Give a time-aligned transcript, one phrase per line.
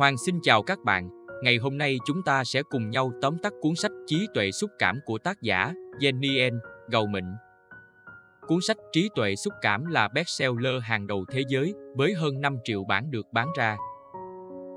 [0.00, 1.08] Hoàng xin chào các bạn.
[1.42, 4.70] Ngày hôm nay chúng ta sẽ cùng nhau tóm tắt cuốn sách Trí tuệ xúc
[4.78, 6.58] cảm của tác giả Jenny N.
[6.88, 7.06] Gầu
[8.46, 12.56] Cuốn sách Trí tuệ xúc cảm là bestseller hàng đầu thế giới với hơn 5
[12.64, 13.76] triệu bản được bán ra.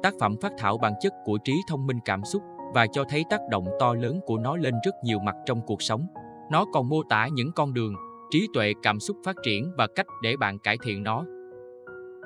[0.04, 2.42] Tác phẩm phát thảo bản chất của trí thông minh cảm xúc
[2.74, 5.82] và cho thấy tác động to lớn của nó lên rất nhiều mặt trong cuộc
[5.82, 6.08] sống.
[6.52, 7.96] Nó còn mô tả những con đường,
[8.32, 11.26] trí tuệ cảm xúc phát triển và cách để bạn cải thiện nó.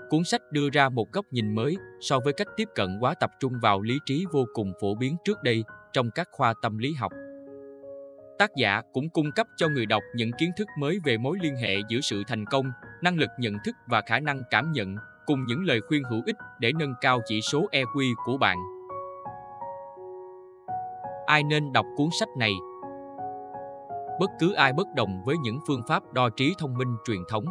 [0.10, 3.32] Cuốn sách đưa ra một góc nhìn mới so với cách tiếp cận quá tập
[3.40, 6.94] trung vào lý trí vô cùng phổ biến trước đây trong các khoa tâm lý
[6.94, 7.12] học.
[8.40, 11.56] Tác giả cũng cung cấp cho người đọc những kiến thức mới về mối liên
[11.56, 15.46] hệ giữa sự thành công, năng lực nhận thức và khả năng cảm nhận, cùng
[15.48, 18.58] những lời khuyên hữu ích để nâng cao chỉ số EQ của bạn.
[21.26, 22.54] Ai nên đọc cuốn sách này?
[24.20, 27.46] Bất cứ ai bất đồng với những phương pháp đo trí thông minh truyền thống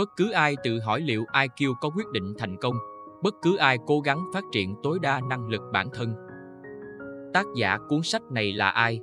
[0.00, 2.74] Bất cứ ai tự hỏi liệu IQ có quyết định thành công,
[3.22, 6.14] bất cứ ai cố gắng phát triển tối đa năng lực bản thân.
[7.34, 9.00] Tác giả cuốn sách này là ai?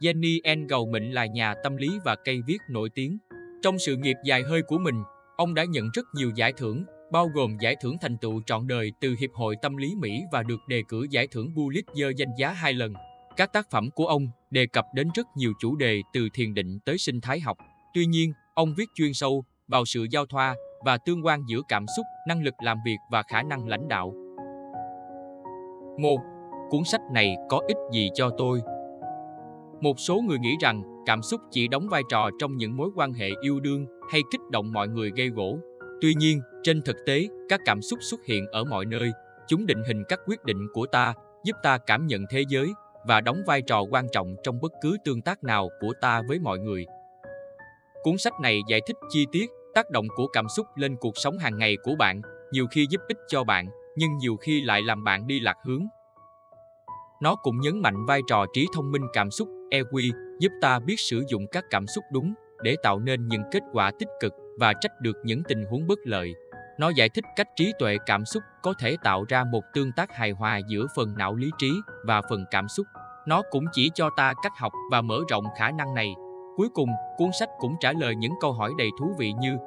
[0.00, 0.92] Jenny N.
[0.92, 3.18] Mịnh là nhà tâm lý và cây viết nổi tiếng.
[3.62, 5.02] Trong sự nghiệp dài hơi của mình,
[5.36, 8.92] ông đã nhận rất nhiều giải thưởng, bao gồm giải thưởng thành tựu trọn đời
[9.00, 12.52] từ Hiệp hội Tâm lý Mỹ và được đề cử giải thưởng Pulitzer danh giá
[12.52, 12.94] hai lần.
[13.36, 16.78] Các tác phẩm của ông đề cập đến rất nhiều chủ đề từ thiền định
[16.84, 17.56] tới sinh thái học.
[17.94, 21.86] Tuy nhiên, ông viết chuyên sâu vào sự giao thoa và tương quan giữa cảm
[21.96, 24.14] xúc, năng lực làm việc và khả năng lãnh đạo.
[25.98, 26.20] 1.
[26.70, 28.60] Cuốn sách này có ích gì cho tôi?
[29.80, 33.12] Một số người nghĩ rằng cảm xúc chỉ đóng vai trò trong những mối quan
[33.12, 35.58] hệ yêu đương hay kích động mọi người gây gỗ.
[36.00, 39.10] Tuy nhiên, trên thực tế, các cảm xúc xuất hiện ở mọi nơi.
[39.48, 42.68] Chúng định hình các quyết định của ta, giúp ta cảm nhận thế giới
[43.06, 46.38] và đóng vai trò quan trọng trong bất cứ tương tác nào của ta với
[46.38, 46.86] mọi người.
[48.02, 51.38] Cuốn sách này giải thích chi tiết tác động của cảm xúc lên cuộc sống
[51.38, 55.04] hàng ngày của bạn nhiều khi giúp ích cho bạn nhưng nhiều khi lại làm
[55.04, 55.86] bạn đi lạc hướng
[57.22, 60.94] nó cũng nhấn mạnh vai trò trí thông minh cảm xúc EQ giúp ta biết
[60.98, 64.72] sử dụng các cảm xúc đúng để tạo nên những kết quả tích cực và
[64.80, 66.34] trách được những tình huống bất lợi.
[66.78, 70.12] Nó giải thích cách trí tuệ cảm xúc có thể tạo ra một tương tác
[70.12, 71.70] hài hòa giữa phần não lý trí
[72.06, 72.86] và phần cảm xúc.
[73.26, 76.14] Nó cũng chỉ cho ta cách học và mở rộng khả năng này
[76.58, 79.58] Cuối cùng, cuốn sách cũng trả lời những câu hỏi đầy thú vị như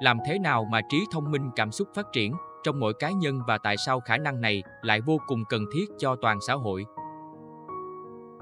[0.00, 2.32] làm thế nào mà trí thông minh cảm xúc phát triển
[2.64, 5.84] trong mỗi cá nhân và tại sao khả năng này lại vô cùng cần thiết
[5.98, 6.84] cho toàn xã hội?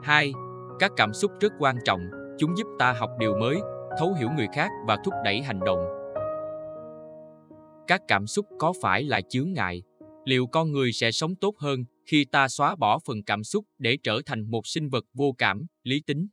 [0.03, 0.33] 2.
[0.79, 2.01] Các cảm xúc rất quan trọng,
[2.39, 3.57] chúng giúp ta học điều mới,
[3.99, 5.79] thấu hiểu người khác và thúc đẩy hành động.
[7.87, 9.83] Các cảm xúc có phải là chướng ngại?
[10.25, 13.99] Liệu con người sẽ sống tốt hơn khi ta xóa bỏ phần cảm xúc để
[14.03, 16.27] trở thành một sinh vật vô cảm, lý tính?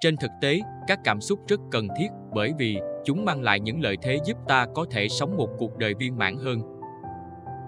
[0.00, 3.82] Trên thực tế, các cảm xúc rất cần thiết bởi vì chúng mang lại những
[3.82, 6.60] lợi thế giúp ta có thể sống một cuộc đời viên mãn hơn.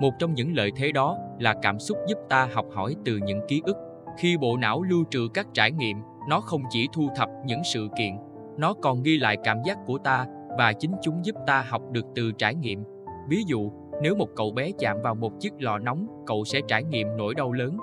[0.01, 3.41] Một trong những lợi thế đó là cảm xúc giúp ta học hỏi từ những
[3.49, 3.77] ký ức.
[4.19, 5.97] Khi bộ não lưu trữ các trải nghiệm,
[6.29, 8.17] nó không chỉ thu thập những sự kiện,
[8.59, 10.27] nó còn ghi lại cảm giác của ta
[10.59, 12.85] và chính chúng giúp ta học được từ trải nghiệm.
[13.29, 13.71] Ví dụ,
[14.03, 17.35] nếu một cậu bé chạm vào một chiếc lò nóng, cậu sẽ trải nghiệm nỗi
[17.35, 17.77] đau lớn.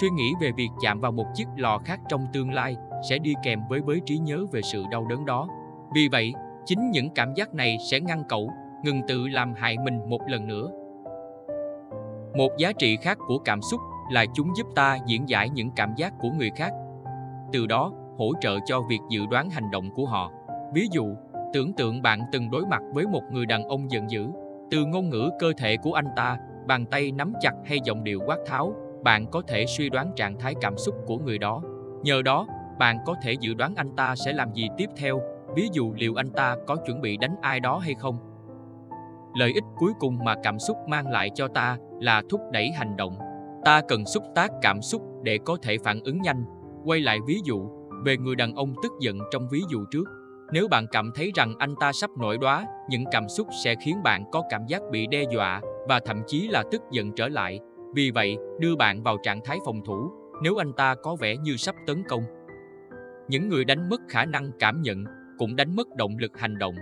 [0.00, 2.76] Suy nghĩ về việc chạm vào một chiếc lò khác trong tương lai
[3.08, 5.48] sẽ đi kèm với với trí nhớ về sự đau đớn đó.
[5.94, 6.32] Vì vậy,
[6.66, 8.50] chính những cảm giác này sẽ ngăn cậu
[8.84, 10.70] ngừng tự làm hại mình một lần nữa.
[12.36, 15.94] Một giá trị khác của cảm xúc là chúng giúp ta diễn giải những cảm
[15.96, 16.72] giác của người khác.
[17.52, 20.32] Từ đó, hỗ trợ cho việc dự đoán hành động của họ.
[20.74, 21.14] Ví dụ,
[21.52, 24.26] tưởng tượng bạn từng đối mặt với một người đàn ông giận dữ.
[24.70, 28.20] Từ ngôn ngữ cơ thể của anh ta, bàn tay nắm chặt hay giọng điệu
[28.26, 28.72] quát tháo,
[29.02, 31.62] bạn có thể suy đoán trạng thái cảm xúc của người đó.
[32.02, 32.46] Nhờ đó,
[32.78, 35.20] bạn có thể dự đoán anh ta sẽ làm gì tiếp theo,
[35.56, 38.18] ví dụ liệu anh ta có chuẩn bị đánh ai đó hay không.
[39.34, 42.96] Lợi ích cuối cùng mà cảm xúc mang lại cho ta là thúc đẩy hành
[42.96, 43.18] động.
[43.64, 46.44] Ta cần xúc tác cảm xúc để có thể phản ứng nhanh.
[46.84, 47.68] Quay lại ví dụ
[48.04, 50.04] về người đàn ông tức giận trong ví dụ trước.
[50.52, 54.02] Nếu bạn cảm thấy rằng anh ta sắp nổi đoá, những cảm xúc sẽ khiến
[54.02, 57.60] bạn có cảm giác bị đe dọa và thậm chí là tức giận trở lại.
[57.94, 60.10] Vì vậy, đưa bạn vào trạng thái phòng thủ
[60.42, 62.22] nếu anh ta có vẻ như sắp tấn công
[63.28, 65.04] những người đánh mất khả năng cảm nhận
[65.38, 66.74] cũng đánh mất động lực hành động.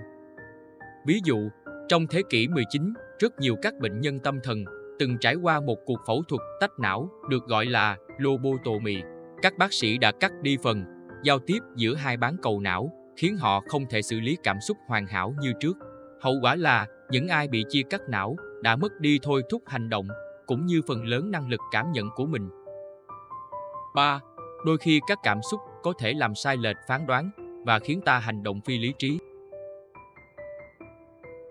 [1.07, 1.49] Ví dụ,
[1.89, 4.65] trong thế kỷ 19, rất nhiều các bệnh nhân tâm thần
[4.99, 8.97] từng trải qua một cuộc phẫu thuật tách não được gọi là lobotomy.
[9.43, 10.85] Các bác sĩ đã cắt đi phần
[11.23, 14.77] giao tiếp giữa hai bán cầu não, khiến họ không thể xử lý cảm xúc
[14.87, 15.77] hoàn hảo như trước.
[16.21, 19.89] Hậu quả là những ai bị chia cắt não đã mất đi thôi thúc hành
[19.89, 20.09] động
[20.47, 22.49] cũng như phần lớn năng lực cảm nhận của mình.
[23.95, 24.21] 3.
[24.67, 27.31] Đôi khi các cảm xúc có thể làm sai lệch phán đoán
[27.65, 29.19] và khiến ta hành động phi lý trí.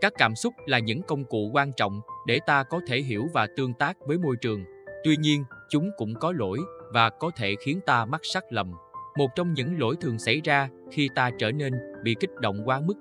[0.01, 3.47] Các cảm xúc là những công cụ quan trọng để ta có thể hiểu và
[3.57, 4.63] tương tác với môi trường.
[5.03, 6.59] Tuy nhiên, chúng cũng có lỗi
[6.93, 8.71] và có thể khiến ta mắc sắc lầm.
[9.17, 11.73] Một trong những lỗi thường xảy ra khi ta trở nên
[12.03, 12.93] bị kích động quá mức.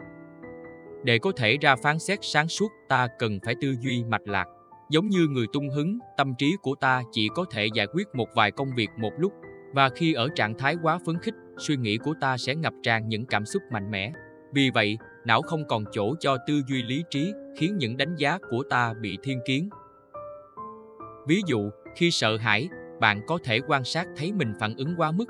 [1.05, 4.47] Để có thể ra phán xét sáng suốt, ta cần phải tư duy mạch lạc.
[4.91, 8.29] Giống như người tung hứng, tâm trí của ta chỉ có thể giải quyết một
[8.35, 9.32] vài công việc một lúc
[9.75, 13.09] và khi ở trạng thái quá phấn khích, suy nghĩ của ta sẽ ngập tràn
[13.09, 14.12] những cảm xúc mạnh mẽ.
[14.55, 18.38] Vì vậy, não không còn chỗ cho tư duy lý trí, khiến những đánh giá
[18.50, 19.69] của ta bị thiên kiến.
[21.26, 22.69] Ví dụ, khi sợ hãi,
[23.00, 25.25] bạn có thể quan sát thấy mình phản ứng quá mức,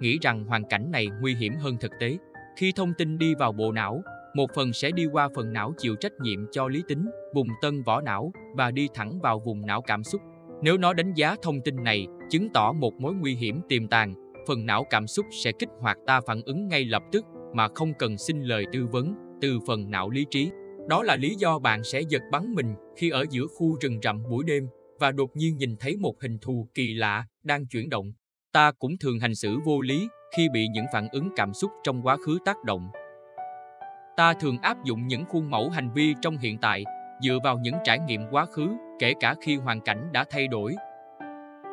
[0.00, 2.18] nghĩ rằng hoàn cảnh này nguy hiểm hơn thực tế.
[2.56, 4.02] Khi thông tin đi vào bộ não,
[4.34, 7.82] một phần sẽ đi qua phần não chịu trách nhiệm cho lý tính, vùng tân
[7.82, 10.20] vỏ não và đi thẳng vào vùng não cảm xúc.
[10.62, 14.14] Nếu nó đánh giá thông tin này, chứng tỏ một mối nguy hiểm tiềm tàng,
[14.48, 17.24] phần não cảm xúc sẽ kích hoạt ta phản ứng ngay lập tức
[17.54, 20.50] mà không cần xin lời tư vấn từ phần não lý trí.
[20.88, 24.22] Đó là lý do bạn sẽ giật bắn mình khi ở giữa khu rừng rậm
[24.30, 24.68] buổi đêm
[25.00, 28.12] và đột nhiên nhìn thấy một hình thù kỳ lạ đang chuyển động.
[28.52, 32.02] Ta cũng thường hành xử vô lý khi bị những phản ứng cảm xúc trong
[32.02, 32.88] quá khứ tác động.
[34.16, 36.84] Ta thường áp dụng những khuôn mẫu hành vi trong hiện tại
[37.22, 38.68] dựa vào những trải nghiệm quá khứ,
[38.98, 40.74] kể cả khi hoàn cảnh đã thay đổi.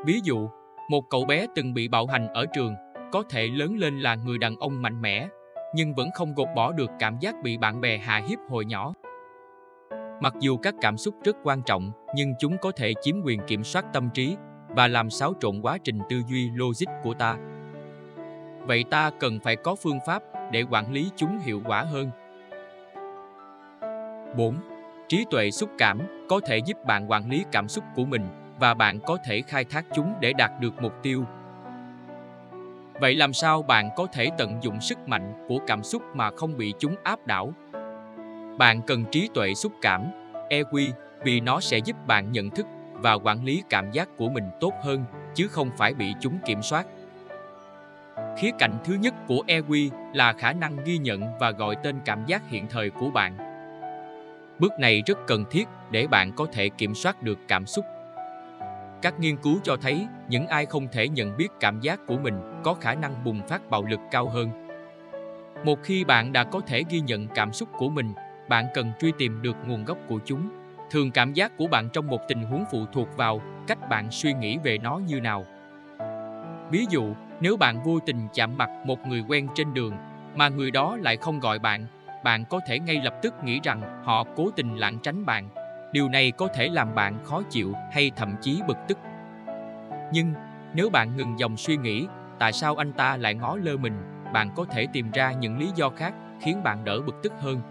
[0.06, 0.50] Ví dụ,
[0.89, 2.75] một cậu bé từng bị bạo hành ở trường,
[3.11, 5.27] có thể lớn lên là người đàn ông mạnh mẽ,
[5.73, 8.93] nhưng vẫn không gột bỏ được cảm giác bị bạn bè hà hiếp hồi nhỏ.
[10.21, 13.63] Mặc dù các cảm xúc rất quan trọng, nhưng chúng có thể chiếm quyền kiểm
[13.63, 14.35] soát tâm trí
[14.69, 17.37] và làm xáo trộn quá trình tư duy logic của ta.
[18.61, 22.11] Vậy ta cần phải có phương pháp để quản lý chúng hiệu quả hơn.
[24.37, 24.55] 4.
[25.07, 25.99] Trí tuệ xúc cảm
[26.29, 29.63] có thể giúp bạn quản lý cảm xúc của mình và bạn có thể khai
[29.63, 31.25] thác chúng để đạt được mục tiêu.
[33.02, 36.57] Vậy làm sao bạn có thể tận dụng sức mạnh của cảm xúc mà không
[36.57, 37.54] bị chúng áp đảo?
[38.57, 40.12] Bạn cần trí tuệ xúc cảm,
[40.50, 40.88] EQ,
[41.24, 44.74] vì nó sẽ giúp bạn nhận thức và quản lý cảm giác của mình tốt
[44.84, 45.04] hơn,
[45.36, 46.86] chứ không phải bị chúng kiểm soát.
[48.38, 52.25] Khía cạnh thứ nhất của EQ là khả năng ghi nhận và gọi tên cảm
[52.25, 53.38] giác hiện thời của bạn.
[54.60, 57.86] Bước này rất cần thiết để bạn có thể kiểm soát được cảm xúc
[59.06, 62.62] các nghiên cứu cho thấy những ai không thể nhận biết cảm giác của mình
[62.63, 64.50] có khả năng bùng phát bạo lực cao hơn.
[65.66, 68.13] Một khi bạn đã có thể ghi nhận cảm xúc của mình,
[68.50, 70.50] bạn cần truy tìm được nguồn gốc của chúng.
[70.92, 74.34] Thường cảm giác của bạn trong một tình huống phụ thuộc vào cách bạn suy
[74.34, 75.46] nghĩ về nó như nào.
[76.72, 79.94] Ví dụ, nếu bạn vô tình chạm mặt một người quen trên đường
[80.36, 81.86] mà người đó lại không gọi bạn,
[82.24, 85.50] bạn có thể ngay lập tức nghĩ rằng họ cố tình lảng tránh bạn
[85.95, 88.97] Điều này có thể làm bạn khó chịu hay thậm chí bực tức.
[90.13, 90.33] Nhưng
[90.74, 92.07] nếu bạn ngừng dòng suy nghĩ
[92.39, 93.94] tại sao anh ta lại ngó lơ mình,
[94.33, 97.62] bạn có thể tìm ra những lý do khác khiến bạn đỡ bực tức hơn.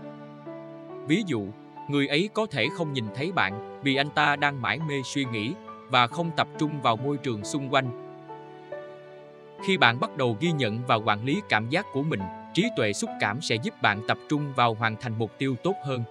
[1.06, 1.46] Ví dụ,
[1.88, 5.24] người ấy có thể không nhìn thấy bạn vì anh ta đang mãi mê suy
[5.24, 5.54] nghĩ
[5.90, 8.16] và không tập trung vào môi trường xung quanh.
[9.66, 12.20] Khi bạn bắt đầu ghi nhận và quản lý cảm giác của mình,
[12.54, 15.74] trí tuệ xúc cảm sẽ giúp bạn tập trung vào hoàn thành mục tiêu tốt
[15.84, 16.04] hơn.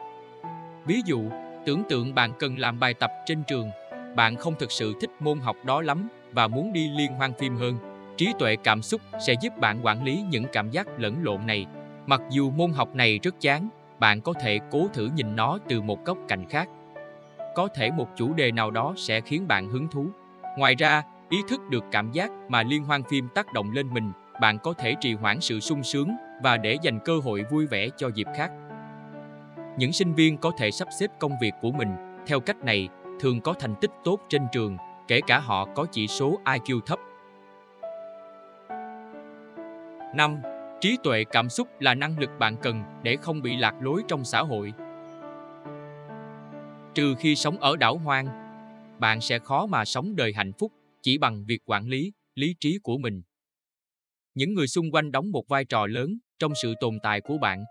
[0.86, 1.30] Ví dụ,
[1.66, 3.72] Tưởng tượng bạn cần làm bài tập trên trường,
[4.16, 7.56] bạn không thực sự thích môn học đó lắm và muốn đi liên hoan phim
[7.56, 7.78] hơn.
[8.18, 11.66] Trí tuệ cảm xúc sẽ giúp bạn quản lý những cảm giác lẫn lộn này.
[12.06, 15.82] Mặc dù môn học này rất chán, bạn có thể cố thử nhìn nó từ
[15.82, 16.70] một góc cạnh khác.
[17.56, 20.08] Có thể một chủ đề nào đó sẽ khiến bạn hứng thú.
[20.58, 24.12] Ngoài ra, ý thức được cảm giác mà liên hoan phim tác động lên mình,
[24.42, 26.12] bạn có thể trì hoãn sự sung sướng
[26.44, 28.52] và để dành cơ hội vui vẻ cho dịp khác.
[29.78, 31.90] Những sinh viên có thể sắp xếp công việc của mình
[32.28, 32.90] theo cách này
[33.20, 34.78] thường có thành tích tốt trên trường,
[35.08, 37.00] kể cả họ có chỉ số IQ thấp.
[40.16, 40.42] 5.
[40.82, 44.24] Trí tuệ cảm xúc là năng lực bạn cần để không bị lạc lối trong
[44.24, 44.74] xã hội.
[46.96, 48.26] Trừ khi sống ở đảo hoang,
[49.00, 52.78] bạn sẽ khó mà sống đời hạnh phúc chỉ bằng việc quản lý lý trí
[52.84, 53.22] của mình.
[54.34, 57.64] Những người xung quanh đóng một vai trò lớn trong sự tồn tại của bạn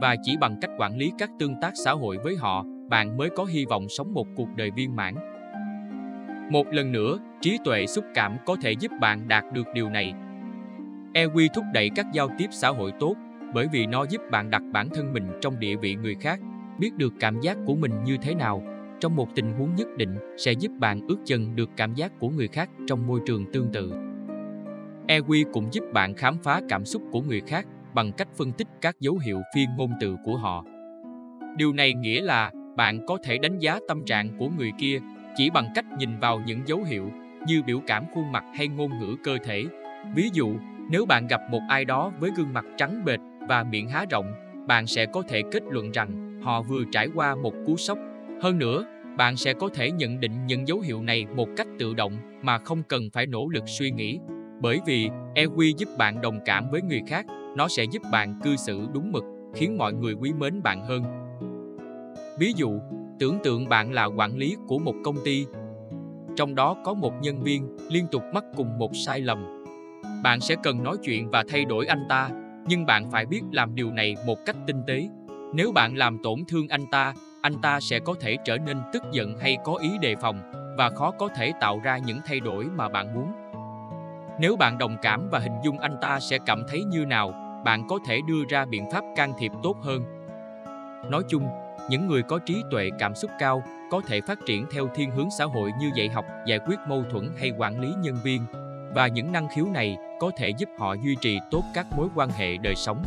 [0.00, 3.30] và chỉ bằng cách quản lý các tương tác xã hội với họ, bạn mới
[3.30, 5.14] có hy vọng sống một cuộc đời viên mãn.
[6.50, 10.12] Một lần nữa, trí tuệ xúc cảm có thể giúp bạn đạt được điều này.
[11.14, 13.14] EQ thúc đẩy các giao tiếp xã hội tốt
[13.54, 16.40] bởi vì nó giúp bạn đặt bản thân mình trong địa vị người khác,
[16.78, 18.62] biết được cảm giác của mình như thế nào
[19.00, 22.28] trong một tình huống nhất định sẽ giúp bạn ước chừng được cảm giác của
[22.28, 23.92] người khác trong môi trường tương tự.
[25.08, 28.66] EQ cũng giúp bạn khám phá cảm xúc của người khác bằng cách phân tích
[28.80, 30.64] các dấu hiệu phi ngôn từ của họ.
[31.56, 34.98] Điều này nghĩa là bạn có thể đánh giá tâm trạng của người kia
[35.36, 37.10] chỉ bằng cách nhìn vào những dấu hiệu
[37.46, 39.64] như biểu cảm khuôn mặt hay ngôn ngữ cơ thể.
[40.14, 40.56] Ví dụ,
[40.90, 44.32] nếu bạn gặp một ai đó với gương mặt trắng bệch và miệng há rộng,
[44.66, 47.98] bạn sẽ có thể kết luận rằng họ vừa trải qua một cú sốc.
[48.42, 48.84] Hơn nữa,
[49.16, 52.58] Bạn sẽ có thể nhận định những dấu hiệu này một cách tự động mà
[52.58, 54.18] không cần phải nỗ lực suy nghĩ.
[54.60, 57.26] Bởi vì EQ giúp bạn đồng cảm với người khác,
[57.56, 61.02] nó sẽ giúp bạn cư xử đúng mực, khiến mọi người quý mến bạn hơn.
[62.38, 62.80] Ví dụ,
[63.18, 65.46] tưởng tượng bạn là quản lý của một công ty.
[66.36, 69.64] Trong đó có một nhân viên liên tục mắc cùng một sai lầm.
[70.22, 72.30] Bạn sẽ cần nói chuyện và thay đổi anh ta,
[72.66, 75.08] nhưng bạn phải biết làm điều này một cách tinh tế.
[75.54, 79.02] Nếu bạn làm tổn thương anh ta, anh ta sẽ có thể trở nên tức
[79.12, 80.40] giận hay có ý đề phòng
[80.78, 83.32] và khó có thể tạo ra những thay đổi mà bạn muốn.
[84.40, 87.86] Nếu bạn đồng cảm và hình dung anh ta sẽ cảm thấy như nào, bạn
[87.88, 90.02] có thể đưa ra biện pháp can thiệp tốt hơn.
[91.10, 91.48] Nói chung,
[91.90, 95.28] những người có trí tuệ cảm xúc cao có thể phát triển theo thiên hướng
[95.38, 98.42] xã hội như dạy học, giải quyết mâu thuẫn hay quản lý nhân viên,
[98.94, 102.30] và những năng khiếu này có thể giúp họ duy trì tốt các mối quan
[102.30, 103.02] hệ đời sống.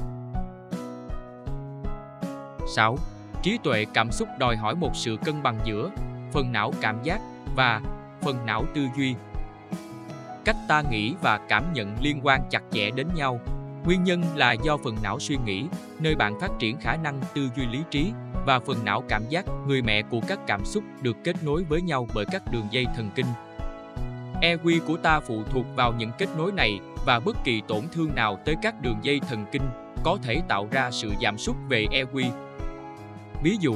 [2.76, 2.98] 6.
[3.44, 5.90] Trí tuệ cảm xúc đòi hỏi một sự cân bằng giữa
[6.32, 7.20] phần não cảm giác
[7.56, 7.82] và
[8.22, 9.16] phần não tư duy.
[10.46, 13.40] Cách ta nghĩ và cảm nhận liên quan chặt chẽ đến nhau.
[13.86, 15.66] Nguyên nhân là do phần não suy nghĩ,
[16.00, 18.12] nơi bạn phát triển khả năng tư duy lý trí,
[18.46, 21.82] và phần não cảm giác, người mẹ của các cảm xúc được kết nối với
[21.82, 23.26] nhau bởi các đường dây thần kinh.
[24.42, 28.16] EQ của ta phụ thuộc vào những kết nối này và bất kỳ tổn thương
[28.16, 29.70] nào tới các đường dây thần kinh
[30.04, 32.32] có thể tạo ra sự giảm sút về EQ.
[33.44, 33.76] Ví dụ,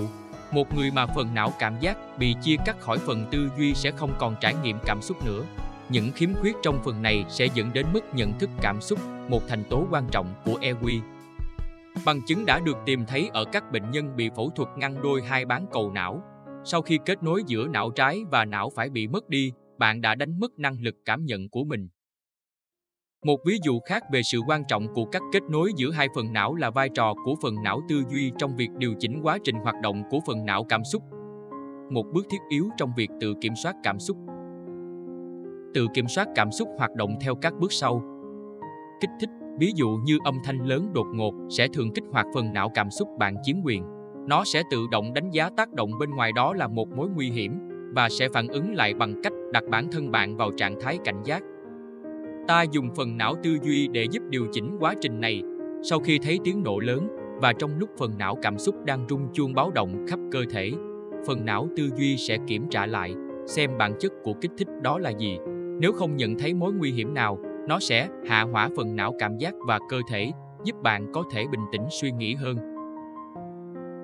[0.51, 3.91] một người mà phần não cảm giác bị chia cắt khỏi phần tư duy sẽ
[3.91, 5.43] không còn trải nghiệm cảm xúc nữa.
[5.93, 9.41] Những khiếm khuyết trong phần này sẽ dẫn đến mức nhận thức cảm xúc, một
[9.47, 10.99] thành tố quan trọng của EQ.
[12.05, 15.21] Bằng chứng đã được tìm thấy ở các bệnh nhân bị phẫu thuật ngăn đôi
[15.21, 16.21] hai bán cầu não.
[16.65, 20.15] Sau khi kết nối giữa não trái và não phải bị mất đi, bạn đã
[20.15, 21.87] đánh mất năng lực cảm nhận của mình.
[23.25, 26.33] Một ví dụ khác về sự quan trọng của các kết nối giữa hai phần
[26.33, 29.55] não là vai trò của phần não tư duy trong việc điều chỉnh quá trình
[29.55, 31.03] hoạt động của phần não cảm xúc.
[31.91, 34.17] Một bước thiết yếu trong việc tự kiểm soát cảm xúc.
[35.73, 38.01] Tự kiểm soát cảm xúc hoạt động theo các bước sau.
[39.01, 42.53] Kích thích, ví dụ như âm thanh lớn đột ngột sẽ thường kích hoạt phần
[42.53, 43.83] não cảm xúc bạn chiếm quyền.
[44.27, 47.29] Nó sẽ tự động đánh giá tác động bên ngoài đó là một mối nguy
[47.29, 47.59] hiểm
[47.95, 51.21] và sẽ phản ứng lại bằng cách đặt bản thân bạn vào trạng thái cảnh
[51.23, 51.43] giác
[52.47, 55.41] Ta dùng phần não tư duy để giúp điều chỉnh quá trình này.
[55.83, 57.07] Sau khi thấy tiếng nổ lớn
[57.41, 60.71] và trong lúc phần não cảm xúc đang rung chuông báo động khắp cơ thể,
[61.27, 63.13] phần não tư duy sẽ kiểm tra lại
[63.45, 65.37] xem bản chất của kích thích đó là gì.
[65.79, 67.37] Nếu không nhận thấy mối nguy hiểm nào,
[67.67, 70.31] nó sẽ hạ hỏa phần não cảm giác và cơ thể,
[70.63, 72.57] giúp bạn có thể bình tĩnh suy nghĩ hơn.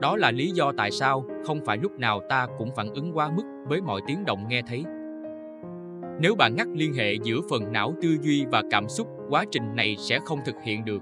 [0.01, 3.29] Đó là lý do tại sao không phải lúc nào ta cũng phản ứng quá
[3.35, 4.83] mức với mọi tiếng động nghe thấy.
[6.21, 9.75] Nếu bạn ngắt liên hệ giữa phần não tư duy và cảm xúc, quá trình
[9.75, 11.01] này sẽ không thực hiện được.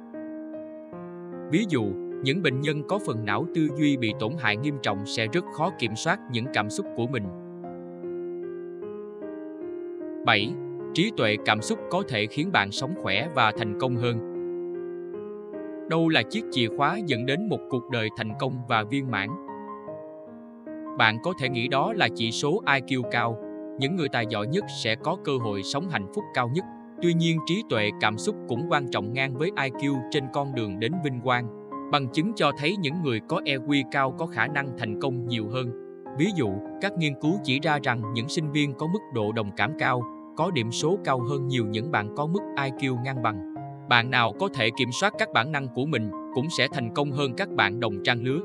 [1.51, 1.83] Ví dụ,
[2.23, 5.45] những bệnh nhân có phần não tư duy bị tổn hại nghiêm trọng sẽ rất
[5.53, 7.23] khó kiểm soát những cảm xúc của mình.
[10.27, 10.53] 7.
[10.93, 14.17] Trí tuệ cảm xúc có thể khiến bạn sống khỏe và thành công hơn.
[15.89, 19.29] Đâu là chiếc chìa khóa dẫn đến một cuộc đời thành công và viên mãn?
[20.97, 23.37] Bạn có thể nghĩ đó là chỉ số IQ cao,
[23.79, 26.65] những người tài giỏi nhất sẽ có cơ hội sống hạnh phúc cao nhất.
[27.01, 30.79] Tuy nhiên, trí tuệ cảm xúc cũng quan trọng ngang với IQ trên con đường
[30.79, 31.69] đến vinh quang.
[31.91, 35.47] Bằng chứng cho thấy những người có EQ cao có khả năng thành công nhiều
[35.49, 35.71] hơn.
[36.17, 36.49] Ví dụ,
[36.81, 40.01] các nghiên cứu chỉ ra rằng những sinh viên có mức độ đồng cảm cao,
[40.37, 43.53] có điểm số cao hơn nhiều những bạn có mức IQ ngang bằng.
[43.89, 47.11] Bạn nào có thể kiểm soát các bản năng của mình cũng sẽ thành công
[47.11, 48.39] hơn các bạn đồng trang lứa.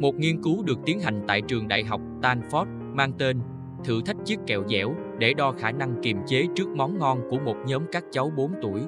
[0.00, 3.40] Một nghiên cứu được tiến hành tại trường đại học Stanford mang tên
[3.84, 7.38] thử thách chiếc kẹo dẻo để đo khả năng kiềm chế trước món ngon của
[7.38, 8.80] một nhóm các cháu 4 tuổi.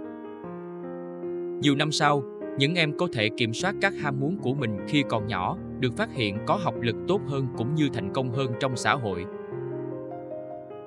[1.60, 2.22] Nhiều năm sau,
[2.58, 5.96] những em có thể kiểm soát các ham muốn của mình khi còn nhỏ, được
[5.96, 9.24] phát hiện có học lực tốt hơn cũng như thành công hơn trong xã hội.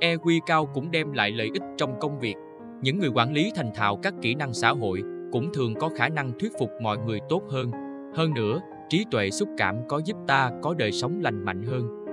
[0.02, 2.36] EQ cao cũng đem lại lợi ích trong công việc.
[2.82, 6.10] Những người quản lý thành thạo các kỹ năng xã hội cũng thường có khả
[6.10, 7.72] năng thuyết phục mọi người tốt hơn.
[8.16, 12.06] Hơn nữa, trí tuệ xúc cảm có giúp ta có đời sống lành mạnh hơn.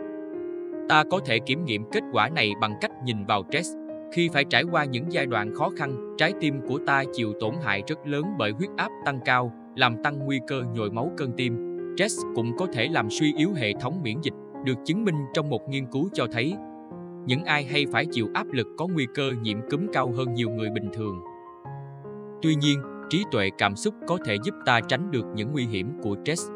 [0.89, 3.75] Ta có thể kiểm nghiệm kết quả này bằng cách nhìn vào stress.
[4.13, 7.55] Khi phải trải qua những giai đoạn khó khăn, trái tim của ta chịu tổn
[7.63, 11.33] hại rất lớn bởi huyết áp tăng cao, làm tăng nguy cơ nhồi máu cơn
[11.37, 11.77] tim.
[11.97, 15.51] Stress cũng có thể làm suy yếu hệ thống miễn dịch, được chứng minh trong
[15.51, 16.55] một nghiên cứu cho thấy
[17.27, 20.51] những ai hay phải chịu áp lực có nguy cơ nhiễm cúm cao hơn nhiều
[20.51, 21.21] người bình thường.
[22.43, 22.79] Tuy nhiên,
[23.11, 26.51] trí tuệ cảm xúc có thể giúp ta tránh được những nguy hiểm của stress.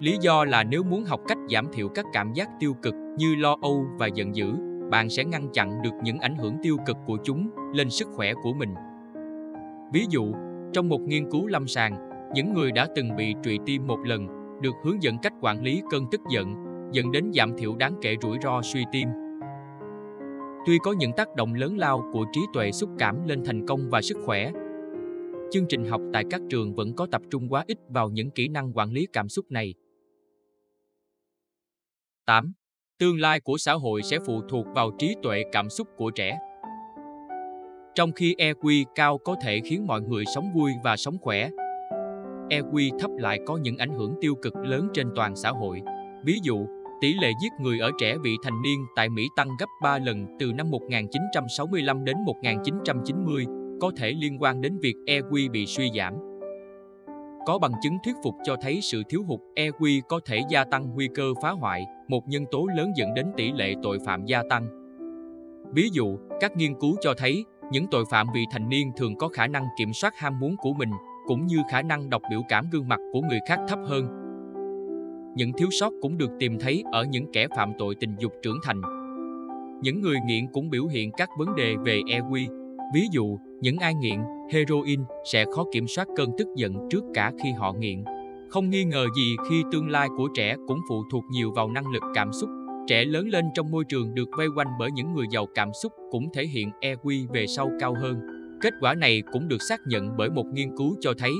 [0.00, 3.34] Lý do là nếu muốn học cách giảm thiểu các cảm giác tiêu cực như
[3.34, 4.52] lo âu và giận dữ,
[4.90, 8.32] bạn sẽ ngăn chặn được những ảnh hưởng tiêu cực của chúng lên sức khỏe
[8.42, 8.74] của mình.
[9.92, 10.32] Ví dụ,
[10.72, 14.26] trong một nghiên cứu lâm sàng, những người đã từng bị trụy tim một lần
[14.62, 16.54] được hướng dẫn cách quản lý cơn tức giận,
[16.92, 19.08] dẫn đến giảm thiểu đáng kể rủi ro suy tim.
[20.66, 23.90] Tuy có những tác động lớn lao của trí tuệ xúc cảm lên thành công
[23.90, 24.52] và sức khỏe,
[25.50, 28.48] chương trình học tại các trường vẫn có tập trung quá ít vào những kỹ
[28.48, 29.74] năng quản lý cảm xúc này.
[32.26, 32.52] 8.
[32.98, 36.38] Tương lai của xã hội sẽ phụ thuộc vào trí tuệ cảm xúc của trẻ.
[37.94, 41.50] Trong khi EQ cao có thể khiến mọi người sống vui và sống khỏe,
[42.50, 45.82] EQ thấp lại có những ảnh hưởng tiêu cực lớn trên toàn xã hội.
[46.24, 46.66] Ví dụ,
[47.00, 50.26] tỷ lệ giết người ở trẻ vị thành niên tại Mỹ tăng gấp 3 lần
[50.38, 53.46] từ năm 1965 đến 1990,
[53.80, 56.14] có thể liên quan đến việc EQ bị suy giảm.
[57.46, 60.94] Có bằng chứng thuyết phục cho thấy sự thiếu hụt EQ có thể gia tăng
[60.94, 64.42] nguy cơ phá hoại, một nhân tố lớn dẫn đến tỷ lệ tội phạm gia
[64.50, 64.66] tăng.
[65.74, 69.28] Ví dụ, các nghiên cứu cho thấy những tội phạm vị thành niên thường có
[69.28, 70.90] khả năng kiểm soát ham muốn của mình,
[71.26, 74.25] cũng như khả năng đọc biểu cảm gương mặt của người khác thấp hơn.
[75.36, 78.58] Những thiếu sót cũng được tìm thấy ở những kẻ phạm tội tình dục trưởng
[78.62, 78.80] thành.
[79.82, 82.46] Những người nghiện cũng biểu hiện các vấn đề về EQ.
[82.94, 84.20] Ví dụ, những ai nghiện
[84.52, 85.00] heroin
[85.32, 88.04] sẽ khó kiểm soát cơn tức giận trước cả khi họ nghiện.
[88.50, 91.92] Không nghi ngờ gì khi tương lai của trẻ cũng phụ thuộc nhiều vào năng
[91.92, 92.50] lực cảm xúc
[92.86, 95.92] Trẻ lớn lên trong môi trường được vây quanh bởi những người giàu cảm xúc
[96.10, 98.20] cũng thể hiện EQ về sau cao hơn.
[98.60, 101.32] Kết quả này cũng được xác nhận bởi một nghiên cứu cho thấy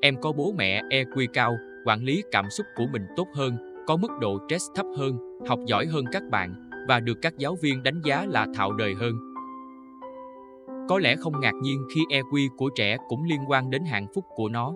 [0.00, 3.96] em có bố mẹ EQ cao, quản lý cảm xúc của mình tốt hơn, có
[3.96, 7.82] mức độ stress thấp hơn, học giỏi hơn các bạn và được các giáo viên
[7.82, 9.12] đánh giá là thạo đời hơn.
[10.88, 14.24] Có lẽ không ngạc nhiên khi EQ của trẻ cũng liên quan đến hạnh phúc
[14.34, 14.74] của nó.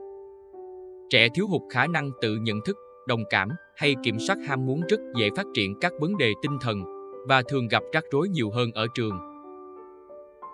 [1.11, 2.77] Trẻ thiếu hụt khả năng tự nhận thức
[3.09, 6.59] đồng cảm hay kiểm soát ham muốn rất dễ phát triển các vấn đề tinh
[6.61, 6.85] thần
[7.29, 9.19] và thường gặp rắc rối nhiều hơn ở trường.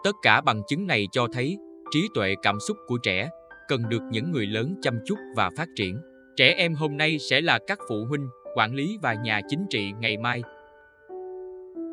[0.05, 1.59] Tất cả bằng chứng này cho thấy
[1.91, 3.29] trí tuệ cảm xúc của trẻ
[3.69, 5.99] cần được những người lớn chăm chút và phát triển.
[6.37, 9.93] Trẻ em hôm nay sẽ là các phụ huynh, quản lý và nhà chính trị
[10.01, 10.43] ngày mai.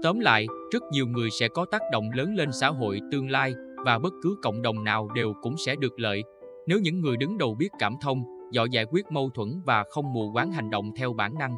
[0.03, 3.53] Tóm lại, rất nhiều người sẽ có tác động lớn lên xã hội tương lai
[3.85, 6.23] và bất cứ cộng đồng nào đều cũng sẽ được lợi
[6.67, 10.13] nếu những người đứng đầu biết cảm thông, giỏi giải quyết mâu thuẫn và không
[10.13, 11.55] mù quáng hành động theo bản năng.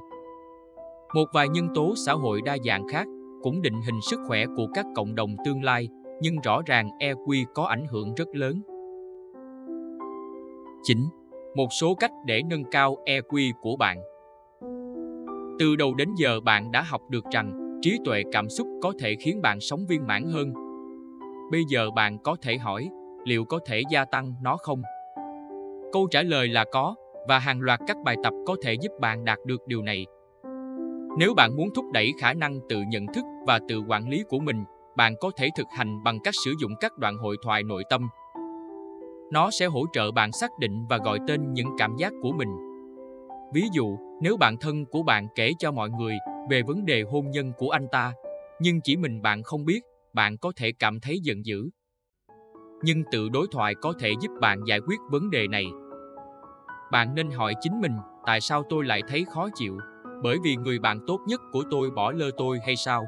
[1.13, 3.07] Một vài nhân tố xã hội đa dạng khác
[3.41, 5.89] cũng định hình sức khỏe của các cộng đồng tương lai,
[6.21, 8.61] nhưng rõ ràng EQ có ảnh hưởng rất lớn.
[10.83, 11.07] Chính
[11.55, 14.01] một số cách để nâng cao EQ của bạn.
[15.59, 19.15] Từ đầu đến giờ bạn đã học được rằng trí tuệ cảm xúc có thể
[19.19, 20.53] khiến bạn sống viên mãn hơn.
[21.51, 22.89] Bây giờ bạn có thể hỏi,
[23.25, 24.81] liệu có thể gia tăng nó không?
[25.91, 26.95] Câu trả lời là có,
[27.27, 30.05] và hàng loạt các bài tập có thể giúp bạn đạt được điều này.
[31.17, 34.39] Nếu bạn muốn thúc đẩy khả năng tự nhận thức và tự quản lý của
[34.39, 34.63] mình,
[34.95, 38.09] bạn có thể thực hành bằng cách sử dụng các đoạn hội thoại nội tâm.
[39.31, 42.49] Nó sẽ hỗ trợ bạn xác định và gọi tên những cảm giác của mình.
[43.53, 46.17] Ví dụ, nếu bạn thân của bạn kể cho mọi người
[46.49, 48.13] về vấn đề hôn nhân của anh ta,
[48.59, 49.81] nhưng chỉ mình bạn không biết,
[50.13, 51.69] bạn có thể cảm thấy giận dữ.
[52.83, 55.65] Nhưng tự đối thoại có thể giúp bạn giải quyết vấn đề này
[56.91, 59.77] bạn nên hỏi chính mình tại sao tôi lại thấy khó chịu
[60.23, 63.05] bởi vì người bạn tốt nhất của tôi bỏ lơ tôi hay sao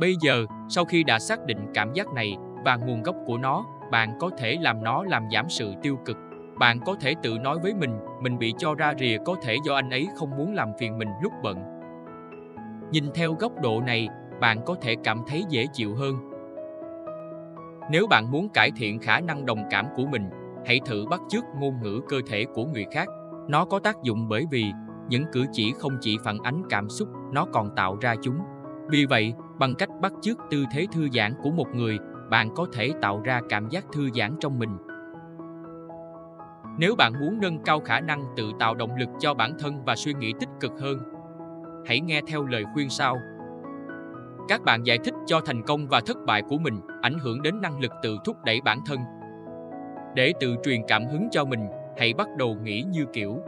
[0.00, 3.64] bây giờ sau khi đã xác định cảm giác này và nguồn gốc của nó
[3.90, 6.16] bạn có thể làm nó làm giảm sự tiêu cực
[6.58, 9.74] bạn có thể tự nói với mình mình bị cho ra rìa có thể do
[9.74, 11.80] anh ấy không muốn làm phiền mình lúc bận
[12.92, 14.08] nhìn theo góc độ này
[14.40, 16.30] bạn có thể cảm thấy dễ chịu hơn
[17.90, 20.30] nếu bạn muốn cải thiện khả năng đồng cảm của mình
[20.66, 23.08] hãy thử bắt chước ngôn ngữ cơ thể của người khác.
[23.48, 24.72] Nó có tác dụng bởi vì
[25.08, 28.38] những cử chỉ không chỉ phản ánh cảm xúc, nó còn tạo ra chúng.
[28.90, 31.98] Vì vậy, bằng cách bắt chước tư thế thư giãn của một người,
[32.30, 34.78] bạn có thể tạo ra cảm giác thư giãn trong mình.
[36.78, 39.96] Nếu bạn muốn nâng cao khả năng tự tạo động lực cho bản thân và
[39.96, 40.98] suy nghĩ tích cực hơn,
[41.86, 43.16] hãy nghe theo lời khuyên sau.
[44.48, 47.60] Các bạn giải thích cho thành công và thất bại của mình ảnh hưởng đến
[47.60, 48.98] năng lực tự thúc đẩy bản thân
[50.14, 51.66] để tự truyền cảm hứng cho mình,
[51.98, 53.38] hãy bắt đầu nghĩ như kiểu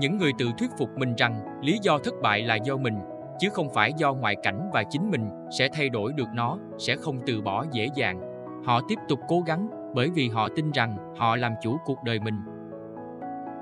[0.00, 2.94] những người tự thuyết phục mình rằng lý do thất bại là do mình,
[3.40, 6.96] chứ không phải do ngoại cảnh và chính mình sẽ thay đổi được nó, sẽ
[6.96, 8.20] không từ bỏ dễ dàng.
[8.64, 12.20] Họ tiếp tục cố gắng bởi vì họ tin rằng họ làm chủ cuộc đời
[12.20, 12.40] mình.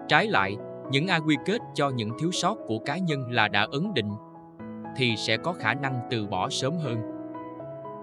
[0.08, 0.56] Trái lại,
[0.90, 4.10] những ai quy kết cho những thiếu sót của cá nhân là đã ấn định
[4.96, 6.98] thì sẽ có khả năng từ bỏ sớm hơn.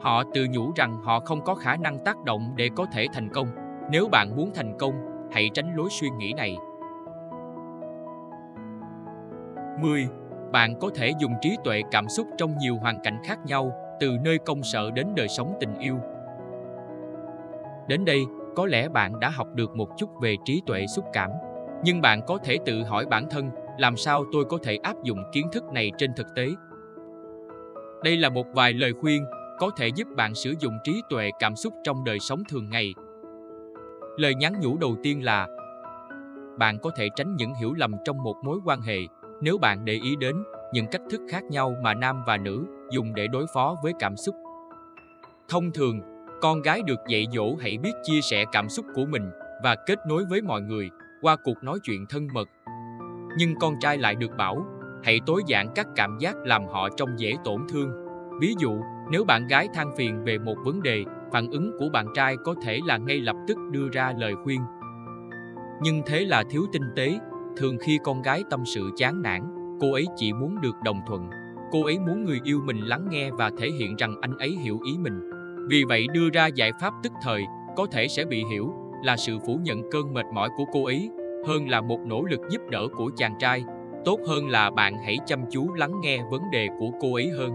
[0.01, 3.29] Họ tự nhủ rằng họ không có khả năng tác động để có thể thành
[3.29, 3.47] công
[3.91, 4.93] nếu bạn muốn thành công,
[5.31, 6.57] hãy tránh lối suy nghĩ này.
[9.81, 10.07] 10.
[10.51, 14.17] Bạn có thể dùng trí tuệ cảm xúc trong nhiều hoàn cảnh khác nhau, từ
[14.23, 15.99] nơi công sở đến đời sống tình yêu.
[17.87, 18.19] Đến đây,
[18.55, 21.29] có lẽ bạn đã học được một chút về trí tuệ xúc cảm,
[21.83, 25.19] nhưng bạn có thể tự hỏi bản thân làm sao tôi có thể áp dụng
[25.31, 26.47] kiến thức này trên thực tế?
[28.03, 29.25] Đây là một vài lời khuyên
[29.59, 32.93] có thể giúp bạn sử dụng trí tuệ cảm xúc trong đời sống thường ngày.
[34.17, 35.47] Lời nhắn nhủ đầu tiên là
[36.57, 38.97] bạn có thể tránh những hiểu lầm trong một mối quan hệ
[39.41, 40.35] nếu bạn để ý đến
[40.73, 44.17] những cách thức khác nhau mà nam và nữ dùng để đối phó với cảm
[44.17, 44.35] xúc.
[45.49, 46.01] Thông thường,
[46.41, 49.29] con gái được dạy dỗ hãy biết chia sẻ cảm xúc của mình
[49.63, 50.89] và kết nối với mọi người
[51.21, 52.47] qua cuộc nói chuyện thân mật.
[53.37, 54.65] Nhưng con trai lại được bảo,
[55.03, 57.91] hãy tối giản các cảm giác làm họ trông dễ tổn thương.
[58.41, 58.79] Ví dụ,
[59.11, 62.55] nếu bạn gái than phiền về một vấn đề, phản ứng của bạn trai có
[62.63, 64.61] thể là ngay lập tức đưa ra lời khuyên.
[65.81, 67.19] Nhưng thế là thiếu tinh tế,
[67.57, 69.41] thường khi con gái tâm sự chán nản,
[69.81, 71.29] cô ấy chỉ muốn được đồng thuận.
[71.71, 74.79] Cô ấy muốn người yêu mình lắng nghe và thể hiện rằng anh ấy hiểu
[74.85, 75.29] ý mình.
[75.69, 79.39] Vì vậy đưa ra giải pháp tức thời có thể sẽ bị hiểu là sự
[79.45, 81.09] phủ nhận cơn mệt mỏi của cô ấy
[81.47, 83.63] hơn là một nỗ lực giúp đỡ của chàng trai.
[84.05, 87.51] Tốt hơn là bạn hãy chăm chú lắng nghe vấn đề của cô ấy hơn.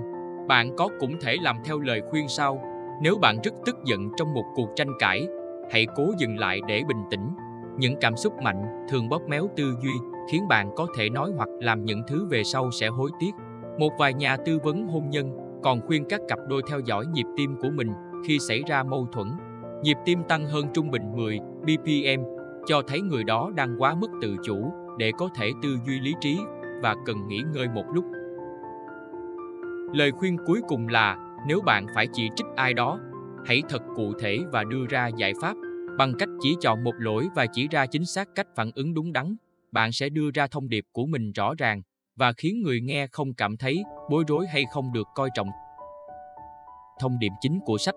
[0.49, 2.63] Bạn có cũng thể làm theo lời khuyên sau.
[3.03, 5.27] Nếu bạn rất tức giận trong một cuộc tranh cãi,
[5.73, 7.29] hãy cố dừng lại để bình tĩnh.
[7.79, 9.93] Những cảm xúc mạnh thường bóp méo tư duy,
[10.33, 13.31] khiến bạn có thể nói hoặc làm những thứ về sau sẽ hối tiếc.
[13.79, 17.27] Một vài nhà tư vấn hôn nhân còn khuyên các cặp đôi theo dõi nhịp
[17.37, 17.89] tim của mình
[18.27, 19.27] khi xảy ra mâu thuẫn.
[19.83, 22.25] Nhịp tim tăng hơn trung bình 10 BPM
[22.67, 26.15] cho thấy người đó đang quá mức tự chủ để có thể tư duy lý
[26.21, 26.39] trí
[26.83, 28.05] và cần nghỉ ngơi một lúc.
[29.93, 32.99] Lời khuyên cuối cùng là nếu bạn phải chỉ trích ai đó,
[33.47, 35.57] hãy thật cụ thể và đưa ra giải pháp
[35.99, 39.13] bằng cách chỉ chọn một lỗi và chỉ ra chính xác cách phản ứng đúng
[39.13, 39.37] đắn.
[39.73, 41.83] Bạn sẽ đưa ra thông điệp của mình rõ ràng
[42.17, 45.49] và khiến người nghe không cảm thấy bối rối hay không được coi trọng.
[47.01, 47.95] Thông điệp chính của sách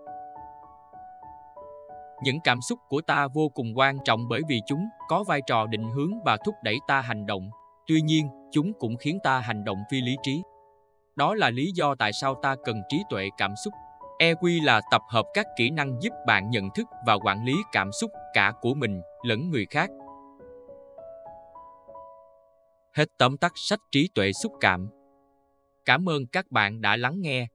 [2.24, 5.68] những cảm xúc của ta vô cùng quan trọng bởi vì chúng có vai trò
[5.68, 7.50] định hướng và thúc đẩy ta hành động.
[7.88, 10.44] Tuy nhiên, chúng cũng khiến ta hành động phi lý trí.
[11.16, 13.74] Đó là lý do tại sao ta cần trí tuệ cảm xúc.
[14.20, 17.92] EQ là tập hợp các kỹ năng giúp bạn nhận thức và quản lý cảm
[17.92, 19.90] xúc cả của mình lẫn người khác.
[22.94, 24.90] Hết tóm tắt sách trí tuệ xúc cảm.
[25.86, 27.48] Cảm ơn các bạn đã lắng nghe.